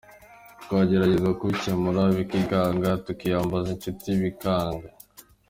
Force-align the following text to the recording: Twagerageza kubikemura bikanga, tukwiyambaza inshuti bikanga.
Twagerageza 0.63 1.29
kubikemura 1.39 2.01
bikanga, 2.17 2.89
tukwiyambaza 3.05 3.67
inshuti 3.75 4.09
bikanga. 4.21 4.87